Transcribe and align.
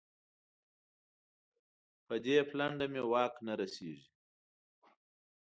پر 2.05 2.15
دې 2.23 2.37
پلنډه 2.49 2.85
مې 2.91 3.01
واک 3.11 3.33
نه 3.47 3.53
رسېږي. 3.59 4.07